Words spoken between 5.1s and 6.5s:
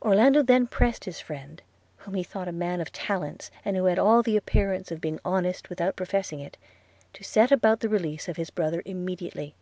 honest without professing